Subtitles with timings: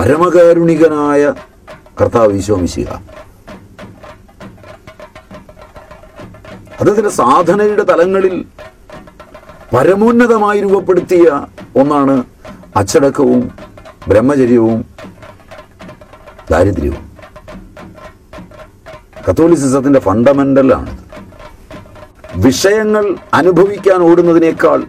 [0.00, 1.22] പരമകാരുണികനായ
[2.00, 2.90] കർത്താവ് ഈശോമിശിക
[6.78, 8.34] അദ്ദേഹത്തിന്റെ സാധനയുടെ തലങ്ങളിൽ
[9.72, 11.26] പരമോന്നതമായി രൂപപ്പെടുത്തിയ
[11.76, 12.14] ഒന്നാണ്
[12.76, 13.42] അച്ചടക്കവും
[14.08, 14.78] ബ്രഹ്മചര്യവും
[16.50, 17.02] ദാരിദ്ര്യവും.
[19.28, 20.92] കത്തോലിസിസത്തിന്റെ ഫണ്ടമെന്റലാണ്
[22.36, 23.04] വിഷയങ്ങൾ
[23.34, 24.80] അനുഭവിക്കാൻ ഓടുന്നതിനേക്കാൾ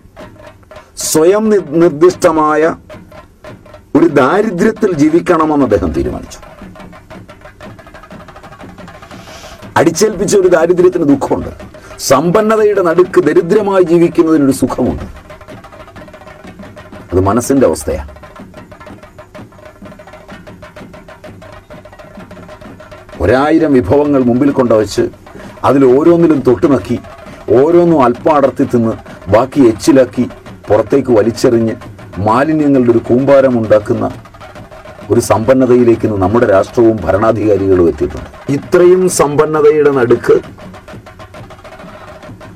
[1.04, 1.44] സ്വയം
[1.74, 2.64] നിർദ്ദിഷ്ടമായ
[3.96, 6.40] ഒരു ദാരിദ്ര്യത്തിൽ ജീവിക്കണമെന്ന് അദ്ദേഹം തീരുമാനിച്ചു.
[9.78, 11.50] അടിച്ചേൽപ്പിച്ച ഒരു ദാരിദ്ര്യത്തിന് ദുഃഖമുണ്ട്.
[12.00, 15.04] സമ്പന്നതയുടെ നടുക്ക് ദരിദ്രമായി ജീവിക്കുന്നതിനൊരു സുഖമുണ്ട്.
[17.14, 18.10] അത് മനസ്സിന്റെ അവസ്ഥയാണ്
[23.22, 25.02] ഒരായിരം വിഭവങ്ങൾ മുമ്പിൽ കൊണ്ടുവച്ച്
[25.64, 27.00] അതിൽ ഓരോന്നിലും തൊട്ടുനക്കി
[27.50, 28.94] ഓരോന്നും അല്പം അടർത്തി തിന്ന്
[29.32, 30.30] ബാക്കി എച്ചിലാക്കി
[30.68, 31.76] പുറത്തേക്ക് വലിച്ചെറിഞ്ഞ്
[32.20, 34.12] മാലിന്യങ്ങളുടെ ഒരു കൂമ്പാരം ഉണ്ടാക്കുന്ന
[35.12, 38.52] ഒരു സമ്പന്നതയിലേക്ക് ഇന്ന് നമ്മുടെ രാഷ്ട്രവും ഭരണാധികാരികളും എത്തിയിട്ടുണ്ട്.
[38.52, 40.42] ഇത്രയും സമ്പന്നതയുടെ നടുക്ക്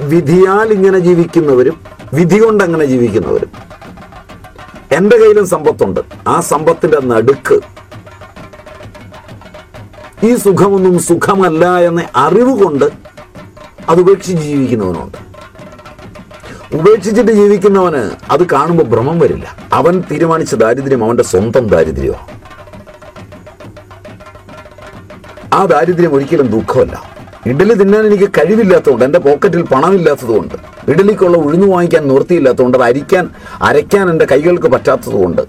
[0.01, 1.79] വിധിയാൽ ഇങ്ങനെ ജീവിക്കുന്നവരും
[2.13, 3.51] വിധി കൊണ്ട് അങ്ങനെ ജീവിക്കുന്നവരും.
[4.91, 5.99] എന്റെ കയ്യിലും സമ്പത്തുണ്ട്.
[6.27, 7.59] ആ സമ്പത്തിന്റെ നടുക്ക്
[10.23, 12.85] ഈ സുഖമൊന്നും സുഖമല്ല എന്ന അറിവ് കൊണ്ട്
[13.89, 15.17] അത് ഉപേക്ഷിച്ച് ജീവിക്കുന്നവനുണ്ട്.
[16.73, 19.55] ഉപേക്ഷിച്ചിട്ട് ജീവിക്കുന്നവന് അത് കാണുമ്പോൾ ഭ്രമം വരില്ല.
[19.73, 22.35] അവൻ തീരുമാനിച്ച ദാരിദ്ര്യം അവന്റെ സ്വന്തം ദാരിദ്ര്യമാണ്
[25.53, 27.15] ആ ദാരിദ്ര്യം ഒരിക്കലും ദുഃഖമല്ല.
[27.45, 30.55] ഇഡലി തിന്നാൻ എനിക്ക് കഴിവില്ലാത്തതുകൊണ്ട് എന്റെ പോക്കറ്റിൽ പണമില്ലാത്തതുകൊണ്ട്
[30.91, 33.29] ഇഡലിക്കുള്ള ഉഴുന്നു വാങ്ങിക്കാൻ നിവൃത്തിയില്ലാത്തതുകൊണ്ട് അത് അരിക്കാൻ
[33.61, 35.41] അരയ്ക്കാൻ എന്റെ കൈകൾക്ക് പറ്റാത്തതുകൊണ്ട്.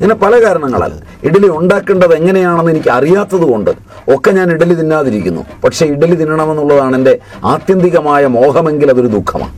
[0.00, 0.92] ഇങ്ങനെ പല കാരണങ്ങളാൽ
[1.24, 3.70] ഇഡലി ഉണ്ടാക്കേണ്ടത് എങ്ങനെയാണെന്ന് എനിക്ക് അറിയാത്തത് കൊണ്ട്
[4.08, 5.44] ഒക്കെ ഞാൻ ഇഡലി തിന്നാതിരിക്കുന്നു.
[5.64, 9.52] പക്ഷേ ഇഡലി തിന്നണമെന്നുള്ളതാണ് എന്റെ ആത്യന്തികമായ മോഹമെങ്കിൽ അതൊരു ദുഃഖമാണ്.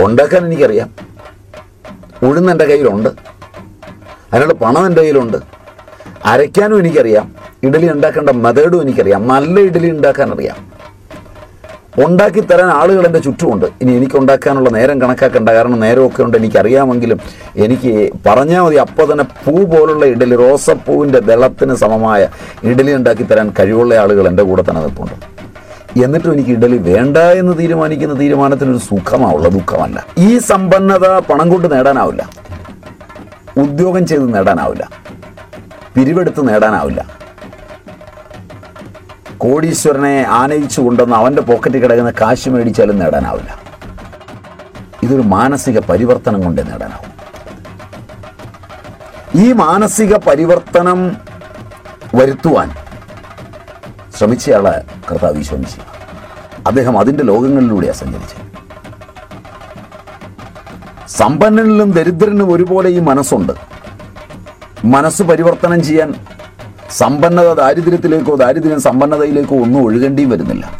[0.00, 0.90] ഉണ്ടാക്കാൻ എനിക്കറിയാം.
[2.22, 3.08] ഉഴുന്ന് എന്റെ കയ്യിലുണ്ട്.
[4.32, 5.36] അതിനുള്ള പണം എന്റെ കയ്യിലുണ്ട്.
[6.24, 7.34] അരയ്ക്കാനും എനിക്കറിയാം.
[7.62, 9.28] ഇഡലി ഉണ്ടാക്കേണ്ട മെത്തേഡും എനിക്കറിയാം.
[9.28, 10.78] നല്ല ഇഡലി ഉണ്ടാക്കാൻ അറിയാം.
[12.04, 13.66] ഉണ്ടാക്കി തരാൻ ആളുകൾ എന്റെ ചുറ്റുമുണ്ട്.
[13.80, 15.48] ഇനി എനിക്ക് ഉണ്ടാക്കാനുള്ള നേരം കണക്കാക്കേണ്ട.
[15.48, 16.36] കാരണം നേരമൊക്കെ ഉണ്ട്.
[16.36, 17.20] എനിക്കറിയാമെങ്കിലും
[17.56, 18.76] എനിക്ക് പറഞ്ഞാൽ മതി.
[18.76, 22.28] അപ്പോൾ തന്നെ പൂ പോലുള്ള ഇഡലി റോസപ്പൂവിന്റെ ദളത്തിന് സമമായ
[22.62, 25.37] ഇഡലി ഉണ്ടാക്കി തരാൻ കഴിവുള്ള ആളുകൾ എന്റെ കൂടെ തന്നെ നിൽപ്പുണ്ട്.
[26.04, 30.06] എന്നിട്ടും എനിക്ക് ഇഡലി വേണ്ട എന്ന് തീരുമാനിക്കുന്ന തീരുമാനത്തിനൊരു സുഖമാവുള്ള ദുഃഖമല്ല.
[30.18, 32.30] ഈ സമ്പന്നത പണം കൊണ്ട് നേടാനാവില്ല.
[33.56, 34.90] ഉദ്യോഗം ചെയ്ത് നേടാനാവില്ല.
[35.94, 37.06] പിരിവെടുത്ത് നേടാനാവില്ല.
[39.38, 43.60] കോടീശ്വരനെ ആനയിച്ചു കൊണ്ടുവന്ന് അവന്റെ പോക്കറ്റിൽ കിടക്കുന്ന കാശ് മേടിച്ചാലും നേടാനാവില്ല.
[45.02, 47.18] ഇതൊരു മാനസിക പരിവർത്തനം കൊണ്ട് നേടാനാവും.
[49.40, 51.16] ഈ മാനസിക പരിവർത്തനം
[52.14, 52.74] വരുത്തുവാൻ
[54.18, 54.64] ശ്രമിച്ചയാൾ
[55.10, 55.80] കർത്താവ് ഈശോമിശി
[56.66, 58.44] അദ്ദേഹം അതിന്റെ ലോകങ്ങളിലൂടെയാണ് സഞ്ചരിച്ചത്.
[61.08, 63.52] സമ്പന്നനിലും ദരിദ്രനും ഒരുപോലെ ഈ മനസ്സുണ്ട്.
[64.84, 66.14] മനസ്സ് പരിവർത്തനം ചെയ്യാൻ
[66.90, 70.70] സമ്പന്നത ദാരിദ്ര്യത്തിലേക്കോ ദാരിദ്ര്യം സമ്പന്നതയിലേക്കോ ഒന്നും ഒഴുകേണ്ടിയും വരുന്നില്ല.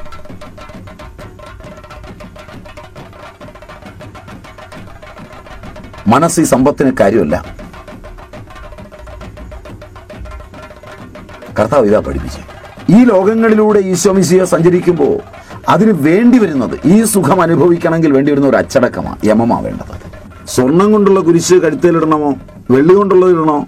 [6.06, 7.44] മനസ്സ് ഈ സമ്പത്തിന് കാര്യമല്ല.
[11.58, 12.57] കർത്താവ് ഇതാ പഠിപ്പിച്ചു
[12.90, 15.18] ഈ ലോകങ്ങളിലൂടെ ഈശോമിശിയെ സഞ്ചരിക്കുമ്പോൾ
[15.68, 19.94] അതിന് വേണ്ടി വരുന്നത് ഈ സുഖം അനുഭവിക്കണമെങ്കിൽ വേണ്ടി വരുന്ന ഒരു അച്ചടക്കമാണ് യമമാണ് വേണ്ടത്
[20.46, 22.34] സ്വർണം കൊണ്ടുള്ള കുരിശ് കഴുത്തേലിടണമോ?
[22.70, 23.66] വെള്ളി കൊണ്ടുള്ളത് ഇടണോ?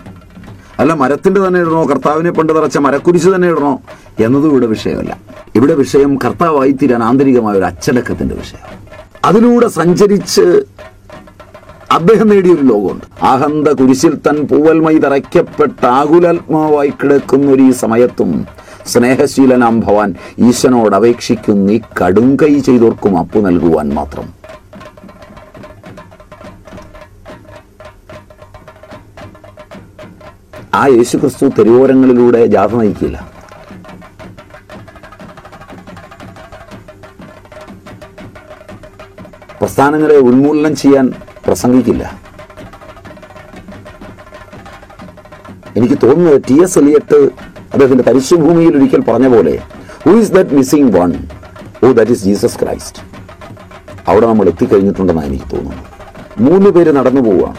[0.78, 1.86] അല്ല മരത്തിന്റെ തന്നെ ഇടണോ?
[1.86, 3.78] കർത്താവിനെ പണ്ട് തറച്ച മരക്കുരിശ് തന്നെ ഇടണോ?
[4.20, 5.18] എന്നതും ഇവിടെ വിഷയമല്ല.
[5.54, 8.64] ഇവിടെ വിഷയം കർത്താവായി തീരാൻ ആന്തരികമായ ഒരു അച്ചടക്കത്തിന്റെ വിഷയം
[9.24, 10.64] അതിലൂടെ സഞ്ചരിച്ച്
[11.90, 13.24] അദ്ദേഹം നേടിയൊരു ലോകമുണ്ട്.
[13.24, 18.46] അഹന്ത കുരിശിൽ തൻ പൂവൽമൈ തറയ്ക്കപ്പെട്ട ആകുലാത്മാവായി കിടക്കുന്ന ഒരു ഈ സമയത്തും
[18.86, 21.70] സ്നേഹശീലനാം ഭവാൻ ഈശനോട് അപേക്ഷിക്കുന്ന.
[21.70, 24.40] ഈ കടുങ്കൈ ചെയ്തോർക്കും അപ്പു നൽകുവാൻ മാത്രം.
[30.74, 33.30] ആ യേശുക്രിസ്തു തെരുവോരങ്ങളിലൂടെ ജാഥ നയിക്കില്ല.
[39.60, 41.12] പ്രസ്ഥാനങ്ങളെ ഉന്മൂലനം ചെയ്യാൻ
[41.46, 42.20] പ്രസംഗിക്കില്ല.
[45.76, 47.30] എനിക്ക് തോന്നുന്നത് ടി എസ് എലിയട്ട്
[47.72, 49.54] അദ്ദേഹത്തിന്റെ പരിശുഭൂമിയിൽ ഒരിക്കൽ പറഞ്ഞ പോലെ
[50.04, 51.10] who is that missing one
[51.84, 53.02] oh that is Jesus Christ
[54.08, 55.86] അവിടെ നമ്മൾ എത്തിക്കഴിഞ്ഞിട്ടുണ്ടെന്നാണ് എനിക്ക് തോന്നുന്നത്.
[56.38, 57.56] മൂന്ന് പേര് നടന്നു പോവുകയാണ്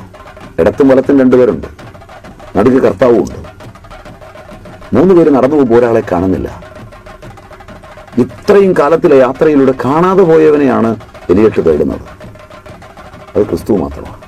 [0.60, 1.68] ഇടത്തും വലത്തും രണ്ടുപേരുണ്ട്
[2.58, 3.40] നടുക്ക് കർത്താവും ഉണ്ട്.
[4.94, 6.64] മൂന്ന് പേര് നടന്നു പോകുമ്പോൾ ഒരാളെ കാണുന്നില്ല.
[8.18, 10.90] ഇത്രയും കാലത്തിലെ യാത്രയിലൂടെ കാണാതെ പോയവനെയാണ്
[11.30, 12.04] എലിയട്ട് തേടുന്നത്.
[13.36, 14.21] അത് ക്രിസ്തു മാത്രമാണ്.